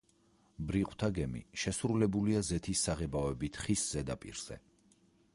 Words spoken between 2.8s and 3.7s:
საღებავებით